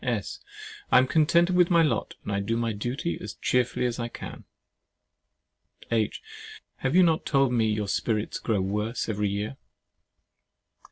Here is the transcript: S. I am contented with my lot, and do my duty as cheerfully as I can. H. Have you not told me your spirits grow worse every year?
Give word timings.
S. 0.03 0.39
I 0.91 0.97
am 0.97 1.05
contented 1.05 1.55
with 1.55 1.69
my 1.69 1.83
lot, 1.83 2.15
and 2.25 2.43
do 2.43 2.57
my 2.57 2.73
duty 2.73 3.19
as 3.21 3.35
cheerfully 3.35 3.85
as 3.85 3.99
I 3.99 4.07
can. 4.07 4.45
H. 5.91 6.23
Have 6.77 6.95
you 6.95 7.03
not 7.03 7.23
told 7.23 7.53
me 7.53 7.67
your 7.71 7.87
spirits 7.87 8.39
grow 8.39 8.61
worse 8.61 9.07
every 9.07 9.29
year? 9.29 9.57